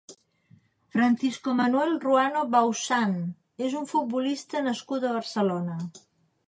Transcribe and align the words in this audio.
Francisco 0.95 1.53
Manuel 1.59 1.93
Ruano 2.05 2.41
Bausán 2.57 3.15
és 3.69 3.77
un 3.83 3.87
futbolista 3.95 4.65
nascut 4.71 5.09
a 5.09 5.15
Barcelona. 5.21 5.81